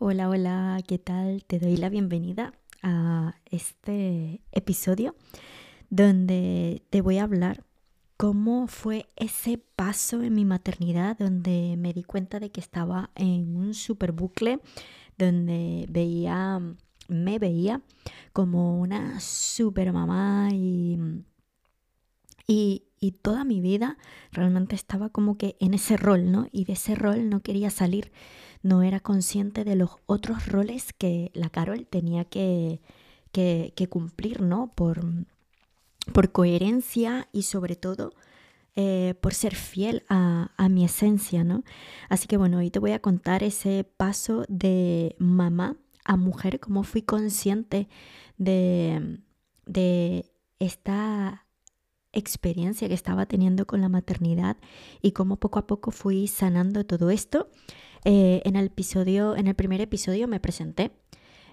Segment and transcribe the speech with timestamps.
[0.00, 1.44] Hola, hola, ¿qué tal?
[1.44, 2.52] Te doy la bienvenida
[2.84, 5.16] a este episodio
[5.90, 7.64] donde te voy a hablar
[8.16, 13.56] cómo fue ese paso en mi maternidad donde me di cuenta de que estaba en
[13.56, 14.60] un super bucle
[15.16, 16.60] donde veía,
[17.08, 17.82] me veía
[18.32, 20.96] como una super mamá y,
[22.46, 23.98] y, y toda mi vida
[24.30, 26.46] realmente estaba como que en ese rol, ¿no?
[26.52, 28.12] Y de ese rol no quería salir
[28.62, 32.80] no era consciente de los otros roles que la Carol tenía que,
[33.32, 34.72] que, cumplir, ¿no?
[34.74, 35.02] Por,
[36.12, 38.12] por coherencia y sobre todo
[38.76, 41.64] eh, por ser fiel a, a, mi esencia, ¿no?
[42.08, 46.84] Así que bueno, hoy te voy a contar ese paso de mamá a mujer, cómo
[46.84, 47.88] fui consciente
[48.38, 49.20] de,
[49.66, 51.46] de esta
[52.12, 54.56] experiencia que estaba teniendo con la maternidad
[55.02, 57.50] y cómo poco a poco fui sanando todo esto.
[58.04, 60.92] Eh, en el episodio, en el primer episodio me presenté.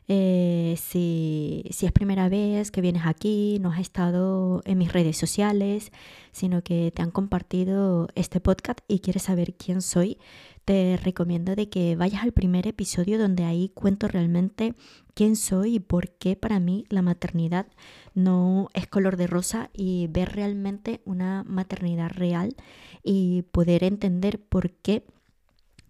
[0.07, 5.17] Eh, si, si, es primera vez que vienes aquí, no has estado en mis redes
[5.17, 5.91] sociales,
[6.31, 10.19] sino que te han compartido este podcast y quieres saber quién soy,
[10.63, 14.75] te recomiendo de que vayas al primer episodio donde ahí cuento realmente
[15.13, 17.67] quién soy y por qué para mí la maternidad
[18.13, 22.55] no es color de rosa y ver realmente una maternidad real
[23.03, 25.03] y poder entender por qué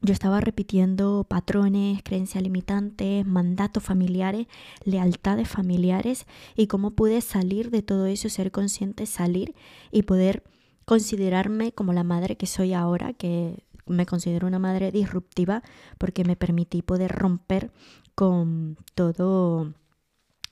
[0.01, 4.47] yo estaba repitiendo patrones, creencias limitantes, mandatos familiares,
[4.83, 9.55] lealtades familiares y cómo pude salir de todo eso, ser consciente, salir
[9.91, 10.43] y poder
[10.85, 15.63] considerarme como la madre que soy ahora, que me considero una madre disruptiva
[15.97, 17.71] porque me permití poder romper
[18.15, 19.73] con todo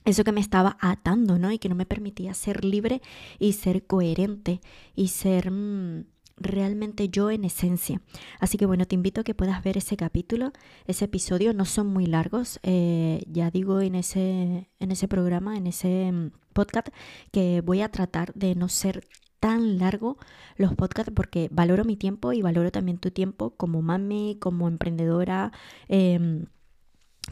[0.04, 1.50] eso que me estaba atando, ¿no?
[1.50, 3.00] Y que no me permitía ser libre
[3.38, 4.60] y ser coherente
[4.94, 5.50] y ser...
[5.50, 6.04] Mm,
[6.36, 8.00] realmente yo en esencia.
[8.40, 10.52] Así que bueno, te invito a que puedas ver ese capítulo,
[10.86, 15.66] ese episodio, no son muy largos, eh, ya digo en ese, en ese programa, en
[15.66, 16.88] ese mm, podcast,
[17.32, 19.06] que voy a tratar de no ser
[19.40, 20.16] tan largo
[20.56, 25.52] los podcasts porque valoro mi tiempo y valoro también tu tiempo como mami, como emprendedora
[25.88, 26.46] em,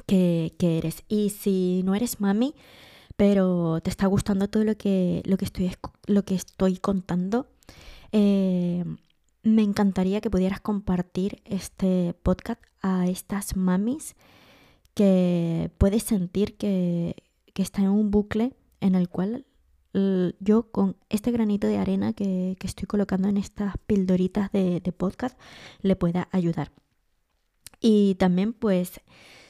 [0.06, 1.04] que, que eres.
[1.08, 2.54] Y si no eres mami,
[3.16, 5.70] pero te está gustando todo lo que, lo que, estoy,
[6.06, 7.46] lo que estoy contando,
[8.12, 8.84] eh,
[9.42, 14.14] me encantaría que pudieras compartir este podcast a estas mamis
[14.94, 17.16] que puedes sentir que,
[17.54, 19.46] que están en un bucle en el cual
[20.40, 25.38] yo con este granito de arena que, estoy colocando en estas pildoritas de, podcast
[25.82, 26.72] le pueda ayudar.
[27.80, 29.00] Y también pues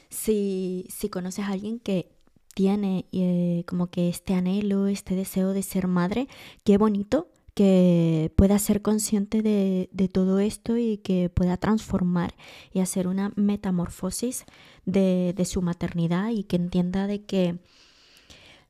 [0.09, 2.11] si, si conoces a alguien que
[2.55, 6.27] tiene eh, como que este anhelo, este deseo de ser madre,
[6.63, 12.33] qué bonito que pueda ser consciente de, todo esto y que pueda transformar
[12.71, 14.45] y hacer una metamorfosis
[14.85, 17.59] de, su maternidad y que entienda de que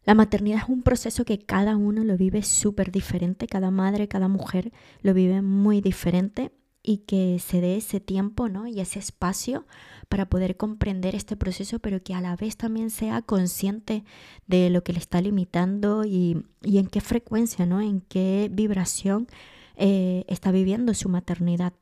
[0.05, 4.27] la maternidad es un proceso que cada uno lo vive súper diferente, cada madre, cada
[4.27, 6.51] mujer lo vive muy diferente
[6.83, 8.67] y que se dé ese tiempo ¿no?
[8.67, 9.65] y ese espacio
[10.09, 14.03] para poder comprender este proceso, pero que a la vez también sea consciente
[14.47, 17.81] de lo que le está limitando y, en qué frecuencia, ¿no?
[17.81, 19.27] en qué vibración
[19.75, 21.73] eh, está viviendo su maternidad.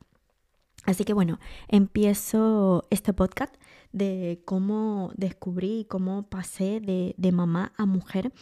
[0.84, 3.54] Así que bueno, empiezo este podcast
[3.92, 8.32] de cómo descubrí, cómo pasé de, de mamá a mujer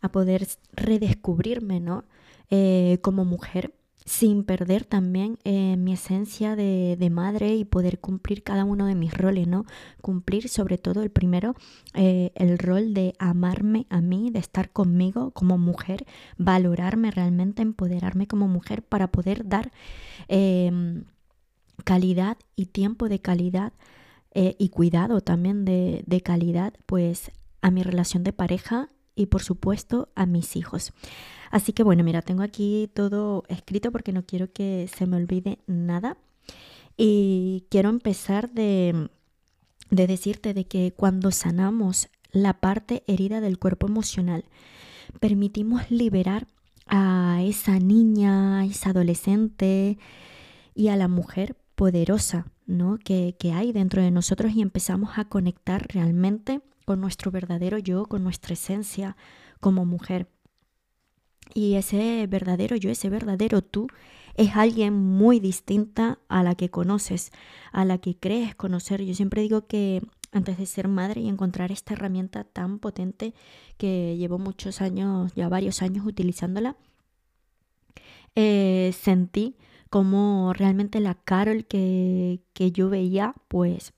[0.00, 2.04] a poder redescubrirme ¿no?
[2.50, 3.74] Eh, como mujer
[4.10, 9.16] sin perder también eh, mi esencia de, madre y poder cumplir cada uno de mis
[9.16, 9.66] roles, ¿no?
[10.00, 11.54] Cumplir sobre todo el primero,
[11.94, 16.06] eh, el rol de amarme a mí, de estar conmigo como mujer,
[16.38, 19.70] valorarme realmente, empoderarme como mujer para poder dar
[20.26, 21.04] em,
[21.84, 23.72] calidad y tiempo de calidad
[24.32, 27.30] eh, y cuidado también de, de calidad, pues
[27.62, 30.92] a mi relación de pareja y por supuesto a mis hijos.
[31.50, 35.58] Así que bueno, mira, tengo aquí todo escrito porque no quiero que se me olvide
[35.66, 36.16] nada.
[36.96, 39.08] Y quiero empezar de,
[39.90, 44.44] de decirte de que cuando sanamos la parte herida del cuerpo emocional,
[45.18, 46.46] permitimos liberar
[46.86, 49.98] a esa niña, a esa adolescente
[50.74, 52.98] y a la mujer poderosa ¿no?
[53.02, 58.06] que, que hay dentro de nosotros y empezamos a conectar realmente con nuestro verdadero yo,
[58.06, 59.16] con nuestra esencia
[59.60, 60.26] como mujer.
[61.54, 63.86] Y ese verdadero yo, ese verdadero tú,
[64.34, 67.30] es alguien muy distinta a la que conoces,
[67.70, 69.04] a la que crees conocer.
[69.04, 70.02] Yo siempre digo que
[70.32, 73.34] antes de ser madre y encontrar esta herramienta tan potente
[73.76, 76.74] que llevo muchos años, ya varios años utilizándola,
[78.34, 79.54] eh, sentí
[79.90, 83.92] como realmente la Carol que, que yo veía, pues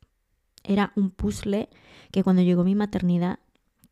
[0.64, 1.68] era un puzzle
[2.10, 3.38] que cuando llegó mi maternidad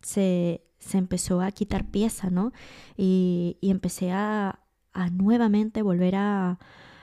[0.02, 2.52] se, se empezó a quitar pieza, ¿no?
[2.96, 4.60] Y, y empecé a,
[4.92, 6.58] a, nuevamente volver a,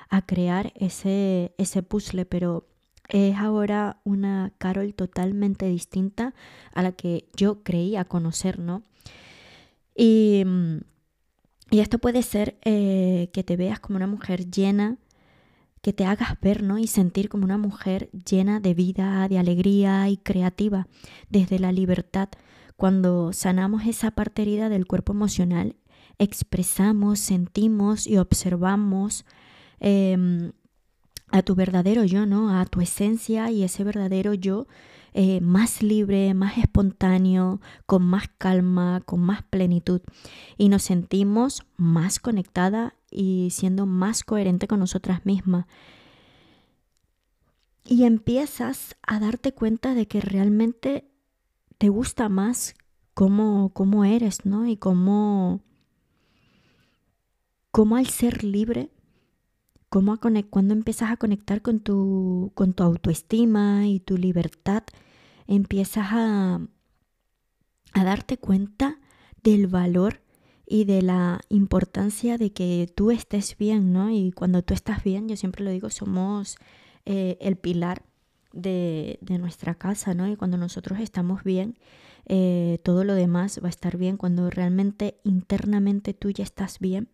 [0.09, 2.67] a crear ese, ese puzzle, pero
[3.09, 6.33] es ahora una Carol totalmente distinta
[6.73, 8.83] a la que yo creía conocer, ¿no?
[9.95, 10.43] Y,
[11.69, 14.97] y esto puede ser eh, que te veas como una mujer llena,
[15.87, 16.77] que te hagas ver, ¿no?
[16.79, 20.85] Y sentir como una mujer llena de vida, de alegría y creativa,
[21.29, 22.27] desde la libertad.
[22.75, 25.77] Cuando sanamos esa parte herida del cuerpo emocional,
[26.19, 29.25] expresamos, sentimos y observamos
[29.79, 30.51] eh,
[31.29, 32.59] a tu verdadero yo, ¿no?
[32.59, 34.67] A tu esencia y ese verdadero yo
[35.13, 40.01] eh, más libre, más espontáneo, con más calma, con más plenitud.
[40.57, 45.65] Y nos sentimos más conectada y siendo más coherente con nosotras mismas.
[47.85, 51.09] Y empiezas a darte cuenta de que realmente
[51.77, 52.75] te gusta más
[53.13, 54.67] cómo, cómo eres, ¿no?
[54.67, 55.61] Y cómo,
[57.71, 58.91] cómo al ser libre
[59.89, 64.83] cómo cuando empiezas a conectar con tu, con tu autoestima y tu libertad,
[65.47, 66.61] empiezas a,
[67.93, 68.99] a darte cuenta
[69.43, 70.21] del valor
[70.69, 74.11] y de la importancia de que tú estés bien, ¿no?
[74.11, 76.57] Y cuando tú estás bien, yo siempre lo digo, somos
[77.05, 78.03] eh, el pilar
[78.51, 80.27] de, nuestra casa, ¿no?
[80.27, 81.77] Y cuando nosotros estamos bien,
[82.25, 84.17] eh, todo lo demás va a estar bien.
[84.17, 87.07] Cuando realmente internamente tú ya estás bien,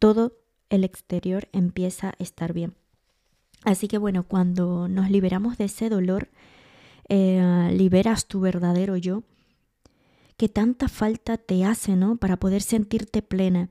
[0.00, 0.32] todo
[0.68, 2.74] el exterior empieza a estar bien.
[3.64, 6.28] Así que bueno, cuando nos liberamos de ese dolor,
[7.08, 9.22] eh, liberas tu verdadero yo,
[10.38, 12.16] que tanta falta te hace, ¿no?
[12.16, 13.68] Para poder sentirte plena.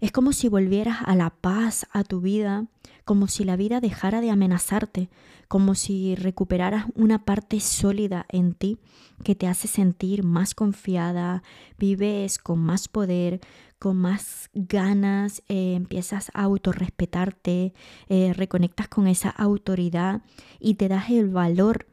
[0.00, 2.66] Es como si volvieras a la paz, a tu vida,
[3.04, 5.08] como si la vida dejara de amenazarte,
[5.48, 8.78] como si recuperaras una parte sólida en ti
[9.24, 11.42] que te hace sentir más confiada,
[11.78, 13.40] vives con más poder,
[13.78, 17.72] con más ganas, eh, empiezas a autorrespetarte,
[18.08, 20.22] eh, reconectas con esa autoridad
[20.60, 21.86] y te das el valor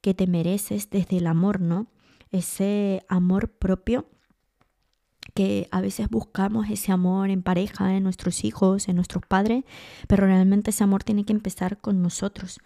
[0.00, 1.86] que te mereces desde el amor, ¿no?
[2.34, 4.06] Ese amor propio
[5.34, 9.64] que a veces buscamos ese amor en pareja, en nuestros hijos, en nuestros padres,
[10.08, 12.58] pero realmente ese amor tiene que empezar con nosotros.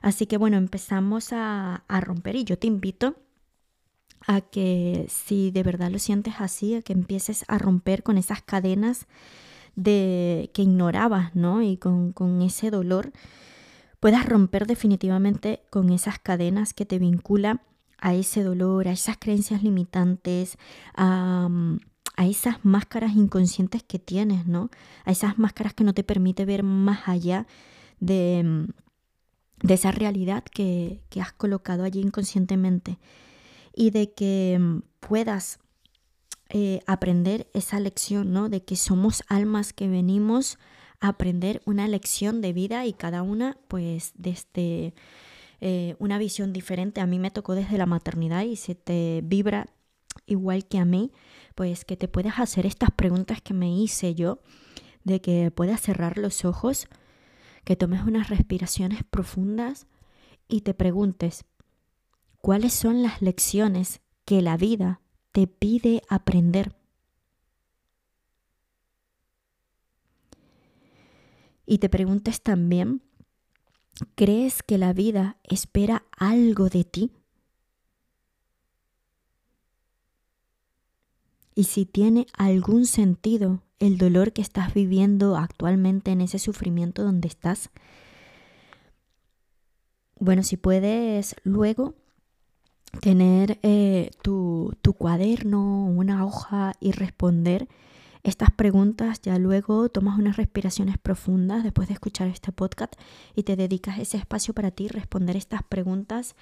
[0.00, 3.16] Así que bueno, empezamos a, a romper y yo te invito
[4.26, 8.42] a que si de verdad lo sientes así, a que empieces a romper con esas
[8.42, 9.06] cadenas
[9.74, 11.62] de que ignorabas, ¿no?
[11.62, 13.12] Y con, con ese dolor,
[13.98, 17.60] puedas romper definitivamente con esas cadenas que te vinculan
[18.00, 20.56] a ese dolor, a esas creencias limitantes,
[20.94, 21.48] a,
[22.16, 24.70] a, esas máscaras inconscientes que tienes, ¿no?
[25.04, 27.46] A esas máscaras que no te permite ver más allá
[28.00, 28.66] de,
[29.62, 32.98] de esa realidad que, que has colocado allí inconscientemente
[33.74, 35.58] y de que mm, puedas
[36.48, 38.48] eh, aprender esa lección, ¿no?
[38.48, 40.58] De que somos almas que venimos
[40.98, 44.92] a aprender una lección de vida y cada una, pues, desde
[45.60, 47.00] eh, una visión diferente.
[47.00, 49.66] A mí me tocó desde la maternidad y se te vibra
[50.26, 51.12] igual que a mí,
[51.54, 54.40] pues que te puedas hacer estas preguntas que me hice yo,
[55.04, 56.88] de que puedas cerrar los ojos,
[57.64, 59.86] que tomes unas respiraciones profundas
[60.48, 61.44] y te preguntes,
[62.40, 65.00] cuáles son las lecciones que la vida
[65.32, 66.74] te pide aprender.
[71.66, 73.02] Y te preguntes también,
[74.14, 77.12] ¿crees que la vida espera algo de ti?
[81.54, 87.28] Y si tiene algún sentido el dolor que estás viviendo actualmente en ese sufrimiento donde
[87.28, 87.70] estás,
[90.18, 91.94] bueno, si puedes luego
[93.00, 97.68] tener eh, tu, tu cuaderno, una hoja y responder
[98.22, 102.94] estas preguntas, ya luego tomas unas respiraciones profundas después de escuchar este podcast
[103.34, 106.36] y te dedicas ese espacio para ti, responder estas preguntas.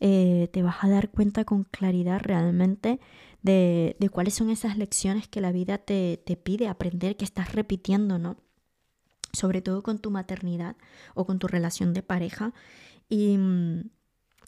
[0.00, 3.00] Eh, te vas a dar cuenta con claridad realmente
[3.42, 7.52] de, de, cuáles son esas lecciones que la vida te, te pide aprender, que estás
[7.52, 8.36] repitiendo, ¿no?
[9.32, 10.76] Sobre todo con tu maternidad
[11.14, 12.52] o con tu relación de pareja.
[13.08, 13.90] Y, mm,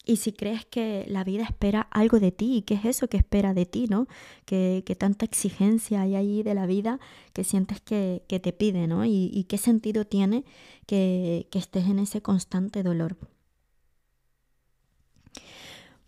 [0.08, 3.54] y si crees que la vida espera algo de ti, ¿qué es eso que espera
[3.54, 4.06] de ti, no?
[4.44, 7.00] Que, tanta exigencia hay allí de la vida
[7.32, 9.04] que sientes que, te pide, ¿no?
[9.04, 10.44] Y, qué sentido tiene
[10.86, 13.16] que, estés en ese constante dolor.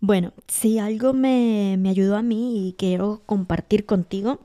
[0.00, 4.38] Bueno, si algo me, ayudó a mí y quiero compartir contigo,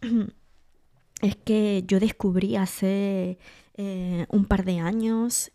[1.20, 3.36] es que yo descubrí hace
[3.76, 5.52] eh, un par de años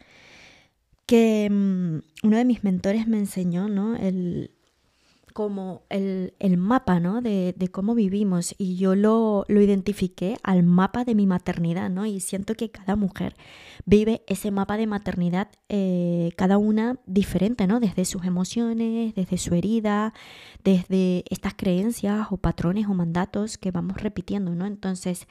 [1.10, 3.96] que mm, uno de mis mentores me enseñó, ¿no?
[3.96, 4.52] El,
[5.34, 7.22] como el, mapa, ¿no?
[7.22, 12.06] De, cómo vivimos y yo lo, lo, identifiqué al mapa de mi maternidad, ¿no?
[12.06, 13.36] Y siento que cada mujer
[13.88, 17.80] vive ese mapa de maternidad, eh, cada una diferente, ¿no?
[17.80, 20.14] Desde sus emociones, desde su herida,
[20.64, 24.68] desde estas creencias o patrones o mandatos que vamos repitiendo, ¿no?
[24.68, 25.28] Entonces,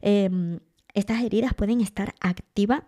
[0.00, 0.60] em,
[0.94, 2.84] estas heridas pueden estar activas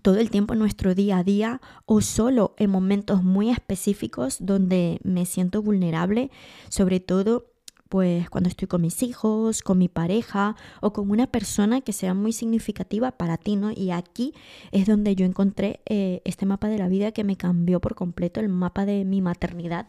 [0.00, 5.00] todo el tiempo en nuestro día a día o solo en momentos muy específicos donde
[5.02, 6.30] me siento vulnerable,
[6.68, 7.46] sobre todo
[7.88, 12.14] pues cuando estoy con mis hijos, con mi pareja o con una persona que sea
[12.14, 13.70] muy significativa para ti, ¿no?
[13.70, 14.34] Y aquí
[14.72, 18.40] es donde yo encontré eh, este mapa de la vida que me cambió por completo,
[18.40, 19.88] el mapa de mi maternidad.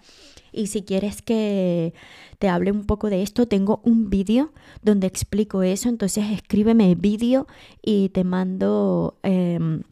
[0.51, 1.93] Y si quieres que
[2.39, 7.47] te hable un poco de esto, tengo un vídeo donde explico eso, entonces escríbeme vídeo
[7.81, 9.17] y te mando...
[9.23, 9.83] Em,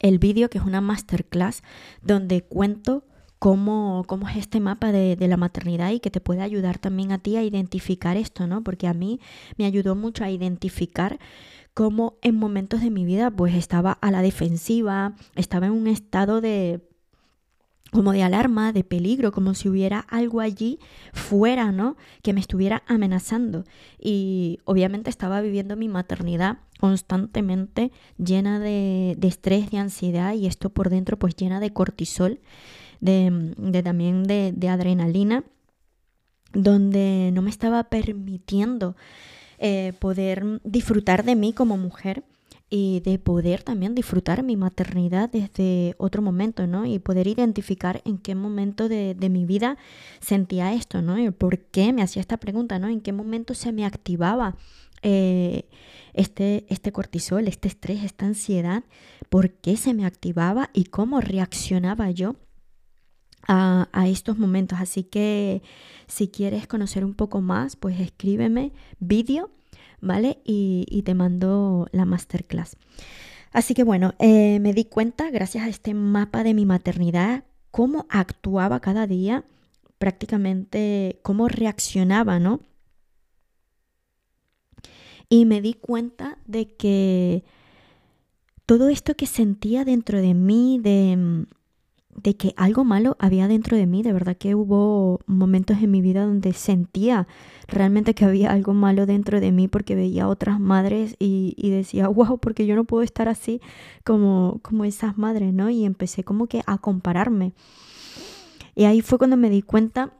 [0.00, 1.62] el vídeo, que es una masterclass,
[2.02, 3.04] donde cuento
[3.38, 7.12] cómo, cómo es este mapa de, de, la maternidad y que te puede ayudar también
[7.12, 8.62] a ti a identificar esto, ¿no?
[8.62, 9.20] Porque a mí
[9.56, 11.18] me ayudó mucho a identificar
[11.72, 16.40] cómo en momentos de mi vida pues estaba a la defensiva, estaba en un estado
[16.40, 16.80] de
[17.90, 20.78] como de alarma, de peligro, como si hubiera algo allí
[21.12, 21.96] fuera, ¿no?
[22.22, 23.64] Que me estuviera amenazando.
[23.98, 30.88] Y obviamente estaba viviendo mi maternidad constantemente llena de, estrés, de ansiedad y esto por
[30.88, 32.40] dentro pues llena de cortisol,
[33.00, 35.44] de, también de, de, adrenalina,
[36.54, 38.96] donde no me estaba permitiendo
[39.58, 42.24] eh, poder disfrutar de mí como mujer
[42.70, 46.86] y de poder también disfrutar mi maternidad desde otro momento, ¿no?
[46.86, 49.76] Y poder identificar en qué momento de, mi vida
[50.20, 51.18] sentía esto, ¿no?
[51.18, 52.88] Y por qué me hacía esta pregunta, ¿no?
[52.88, 54.56] En qué momento se me activaba
[55.02, 55.68] eh,
[56.12, 58.84] este, este cortisol, este estrés, esta ansiedad,
[59.28, 62.36] por qué se me activaba y cómo reaccionaba yo
[63.48, 64.78] a, estos momentos.
[64.80, 65.62] Así que
[66.06, 69.50] si quieres conocer un poco más, pues escríbeme vídeo
[70.00, 70.40] ¿vale?
[70.44, 72.76] Y, te mando la masterclass.
[73.52, 78.06] Así que bueno, eh, me di cuenta, gracias a este mapa de mi maternidad, cómo
[78.08, 79.44] actuaba cada día,
[79.98, 82.60] prácticamente cómo reaccionaba, ¿no?
[85.30, 87.44] Y me di cuenta de que
[88.66, 91.46] todo esto que sentía dentro de mí, de,
[92.16, 94.02] de que algo malo había dentro de mí.
[94.02, 97.26] De verdad que hubo momentos en mi vida donde sentía
[97.68, 102.08] realmente que había algo malo dentro de mí porque veía a otras madres y, decía,
[102.08, 103.60] wow, porque yo no puedo estar así
[104.04, 105.70] como, como esas madres, ¿no?
[105.70, 107.54] Y empecé como que a compararme.
[108.74, 110.12] Y ahí fue cuando me di cuenta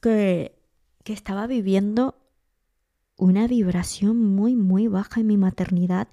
[0.00, 0.56] que,
[1.04, 2.21] que estaba viviendo
[3.16, 6.08] una vibración muy, muy baja en mi maternidad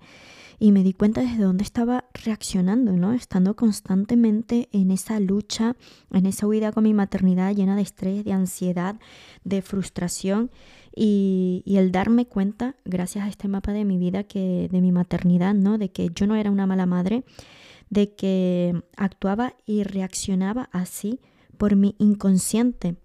[0.60, 3.14] y me di cuenta desde dónde estaba reaccionando, ¿no?
[3.14, 5.78] Estando constantemente en esa lucha,
[6.12, 9.00] en esa huida con mi maternidad llena de estrés, de ansiedad,
[9.46, 10.52] de frustración
[10.94, 15.54] y, el darme cuenta, gracias a este mapa de mi vida, que de mi maternidad,
[15.54, 15.78] ¿no?
[15.78, 17.24] De que yo no era una mala madre,
[17.90, 21.22] de que actuaba y reaccionaba así
[21.58, 22.98] por mi inconsciente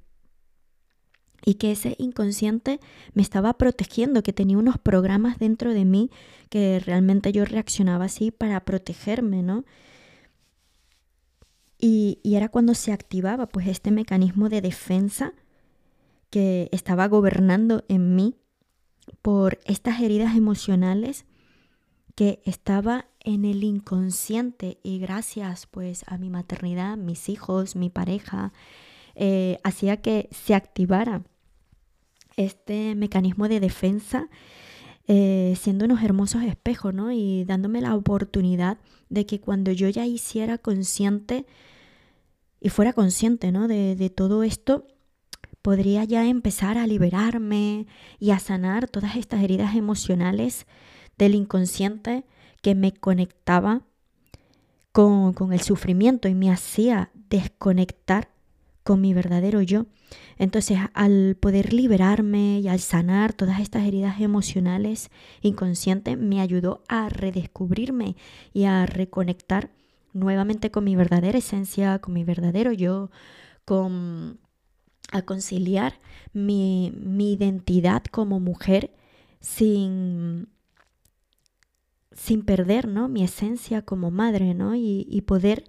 [1.44, 2.80] y que ese inconsciente
[3.12, 6.10] me estaba protegiendo, que tenía unos programas dentro de mí
[6.48, 9.64] que realmente yo reaccionaba así para protegerme, ¿no?
[11.78, 15.34] Y, era cuando se activaba pues este mecanismo de defensa
[16.30, 18.36] que estaba gobernando en mí
[19.20, 21.26] por estas heridas emocionales
[22.14, 28.52] que estaba en el inconsciente y gracias pues a mi maternidad, mis hijos, mi pareja,
[29.14, 31.22] eh, hacía que se activara
[32.36, 34.28] este mecanismo de defensa
[35.06, 37.12] eh, siendo unos hermosos espejos, ¿no?
[37.12, 38.78] Y dándome la oportunidad
[39.10, 41.44] de que cuando yo ya hiciera consciente
[42.58, 43.68] y fuera consciente, ¿no?
[43.68, 44.86] De, de todo esto,
[45.60, 47.86] podría ya empezar a liberarme
[48.18, 50.66] y a sanar todas estas heridas emocionales
[51.18, 52.24] del inconsciente
[52.62, 53.82] que me conectaba
[54.90, 58.30] con, con el sufrimiento y me hacía desconectar
[58.84, 59.86] con mi verdadero yo.
[60.38, 65.10] Entonces, al poder liberarme y al sanar todas estas heridas emocionales
[65.42, 68.14] inconscientes, me ayudó a redescubrirme
[68.52, 69.70] y a reconectar
[70.12, 73.10] nuevamente con mi verdadera esencia, con mi verdadero yo,
[73.64, 74.38] con
[75.12, 76.00] a conciliar
[76.32, 76.92] mi,
[77.32, 78.90] identidad como mujer
[79.40, 80.48] sin,
[82.12, 83.08] sin perder ¿no?
[83.08, 84.74] mi esencia como madre ¿no?
[84.74, 85.64] y, poder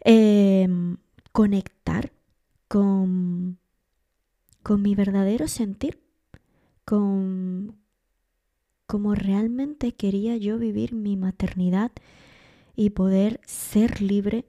[0.00, 0.98] em,
[1.34, 2.12] conectar
[2.68, 3.58] con,
[4.62, 5.98] con mi verdadero sentir,
[6.84, 7.76] con
[8.86, 11.90] cómo realmente quería yo vivir mi maternidad
[12.76, 14.44] y poder ser libre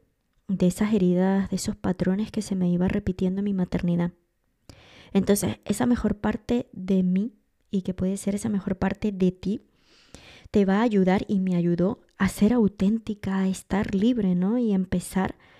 [0.48, 4.12] de esas heridas, de esos patrones que se me iba repitiendo en mi maternidad.
[5.12, 7.34] Entonces, esa mejor parte de mí
[7.72, 9.62] y que puede ser esa mejor parte de ti,
[10.52, 14.60] te va a ayudar y me ayudó a ser auténtica, a estar libre, ¿no?
[14.60, 15.55] Y empezar a,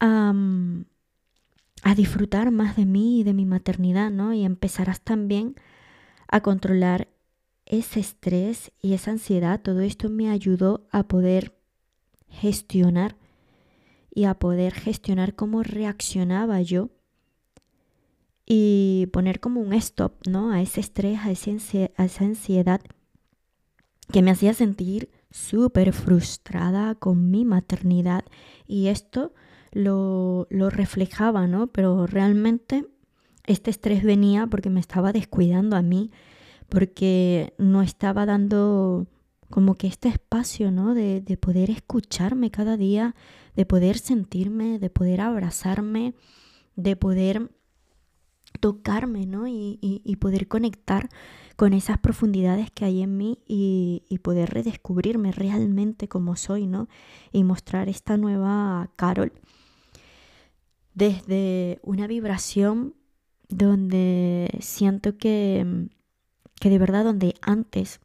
[0.00, 4.32] a disfrutar más de mí y de mi maternidad, ¿no?
[4.32, 5.56] Y empezarás también
[6.28, 7.08] a controlar
[7.66, 9.60] ese estrés y esa ansiedad.
[9.60, 11.54] Todo esto me ayudó a poder
[12.28, 13.16] gestionar
[14.14, 16.90] y a poder gestionar cómo reaccionaba yo
[18.50, 20.50] y poner como un stop, ¿no?
[20.50, 22.80] A ese estrés, a, esa ansiedad
[24.10, 28.24] que me hacía sentir súper frustrada con mi maternidad
[28.66, 29.34] y esto
[29.72, 31.68] lo, lo reflejaba, ¿no?
[31.68, 32.86] Pero realmente
[33.46, 36.10] este estrés venía porque me estaba descuidando a mí,
[36.68, 39.06] porque no estaba dando
[39.50, 40.94] como que este espacio, ¿no?
[40.94, 43.14] De, de poder escucharme cada día,
[43.56, 46.14] de poder sentirme, de poder abrazarme,
[46.76, 47.50] de poder
[48.60, 49.46] tocarme, ¿no?
[49.46, 51.08] Y, y, poder conectar
[51.56, 56.88] con esas profundidades que hay en mí y, y, poder redescubrirme realmente como soy, ¿no?
[57.32, 59.32] Y mostrar esta nueva Carol
[60.98, 62.96] desde una vibración
[63.48, 65.86] donde siento que,
[66.60, 68.00] que de verdad donde antes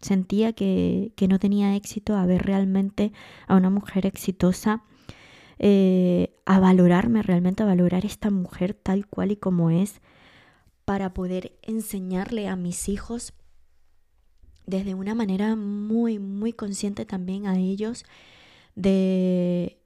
[0.00, 3.12] sentía que, que, no tenía éxito a ver realmente
[3.48, 4.84] a una mujer exitosa,
[5.58, 10.00] eh, a valorarme realmente, a valorar esta mujer tal cual y como es,
[10.84, 13.34] para poder enseñarle a mis hijos
[14.66, 18.04] desde una manera muy, muy consciente también a ellos
[18.76, 19.80] de,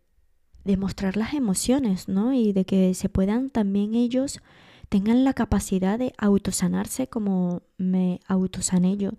[0.65, 2.33] de mostrar las emociones, ¿no?
[2.33, 4.41] Y de que se puedan también ellos
[4.89, 9.13] tengan la capacidad de autosanarse como me autosané yo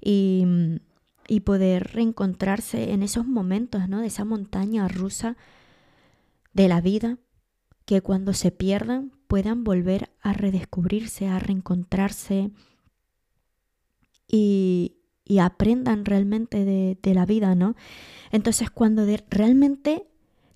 [0.00, 0.44] y,
[1.28, 4.00] y poder reencontrarse en esos momentos, ¿no?
[4.00, 5.36] De esa montaña rusa
[6.52, 7.18] de la vida,
[7.84, 12.50] que cuando se pierdan puedan volver a redescubrirse, a reencontrarse
[14.26, 17.76] y, y aprendan realmente de, de, la vida, ¿no?
[18.32, 20.07] Entonces cuando realmente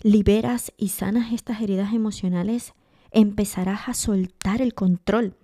[0.03, 2.73] liberas y sanas estas heridas emocionales,
[3.11, 5.35] empezarás a soltar el control,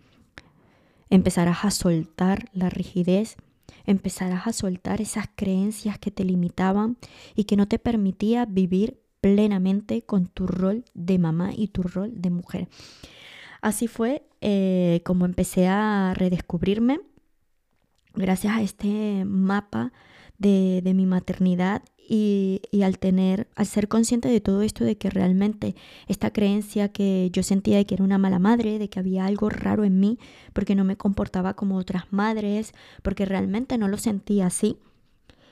[1.09, 3.37] empezarás a soltar la rigidez,
[3.85, 6.97] empezarás a soltar esas creencias que te limitaban
[7.35, 12.11] y que no te permitía vivir plenamente con tu rol de mamá y tu rol
[12.15, 12.67] de mujer.
[13.61, 16.99] Así fue eh, como empecé a redescubrirme
[18.13, 19.93] gracias a este mapa
[20.37, 25.11] de, de mi maternidad y, al tener, al ser consciente de todo esto, de que
[25.11, 25.75] realmente
[26.07, 29.49] esta creencia que yo sentía de que era una mala madre, de que había algo
[29.49, 30.17] raro en mí,
[30.53, 34.77] porque no me comportaba como otras madres, porque realmente no lo sentía así,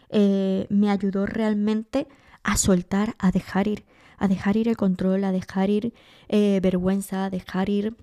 [0.09, 2.07] eh, me ayudó realmente
[2.41, 3.85] a soltar, a dejar ir,
[4.17, 5.93] a dejar ir el control, a dejar ir
[6.27, 7.95] eh, vergüenza, a dejar ir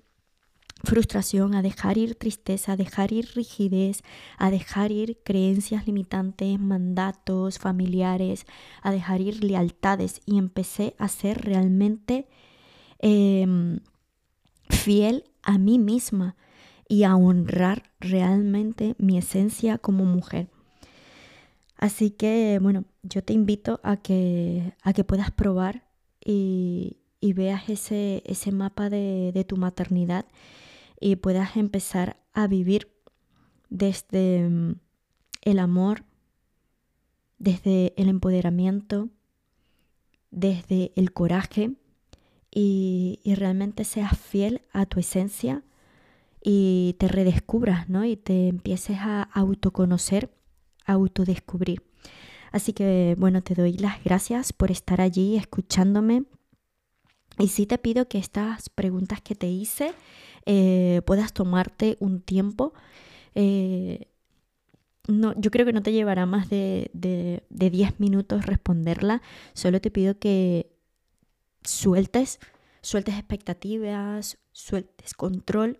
[0.85, 4.01] frustración, a dejar ir tristeza, a dejar ir rigidez,
[4.37, 8.45] a dejar ir creencias limitantes, mandatos familiares,
[8.81, 12.27] a dejar ir lealtades y empecé a ser realmente
[12.99, 13.79] eh,
[14.69, 16.35] fiel a mí misma
[16.87, 20.49] y a honrar realmente mi esencia como mujer.
[21.77, 25.83] Así que, bueno, yo te invito a que, a que puedas probar
[26.23, 30.25] y, y veas ese, ese mapa de tu maternidad
[30.99, 32.91] y puedas empezar a vivir
[33.69, 34.75] desde mm,
[35.41, 36.03] el amor,
[37.37, 39.09] desde el empoderamiento,
[40.31, 41.71] desde el coraje
[42.51, 45.63] y, realmente seas fiel a tu esencia
[46.41, 48.05] y te redescubras, ¿no?
[48.05, 50.31] Y te empieces a autoconocer,
[50.85, 51.83] a autodescubrir.
[52.51, 56.23] Así que bueno, te doy las gracias por estar allí escuchándome.
[57.37, 59.93] Y sí te pido que estas preguntas que te hice
[60.45, 62.73] eh, puedas tomarte un tiempo.
[63.33, 64.07] Eh,
[65.07, 69.21] no, yo creo que no te llevará más de, de, de 10 minutos responderla.
[69.53, 70.71] Solo te pido que
[71.63, 72.39] sueltes,
[72.81, 75.79] sueltes expectativas, sueltes control,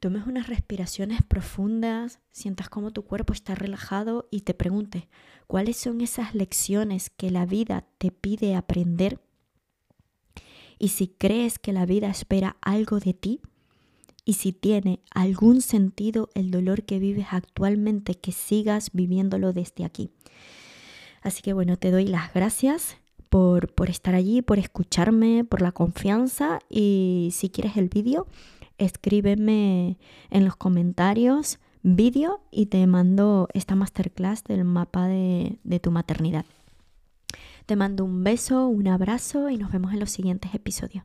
[0.00, 5.04] tomes unas respiraciones profundas, sientas cómo tu cuerpo está relajado y te preguntes
[5.46, 9.20] cuáles son esas lecciones que la vida te pide aprender.
[10.78, 13.40] Y si crees que la vida espera algo de ti,
[14.26, 20.10] y si tiene algún sentido el dolor que vives actualmente, que sigas viviéndolo desde aquí.
[21.22, 22.98] Así que bueno, te doy las gracias
[23.30, 28.26] por, por estar allí, por escucharme, por la confianza y si quieres el vídeo,
[28.78, 29.96] escríbeme
[30.30, 36.44] en los comentarios vídeo y te mando esta masterclass del mapa de, de tu maternidad.
[37.64, 41.04] Te mando un beso, un abrazo y nos vemos en los siguientes episodios.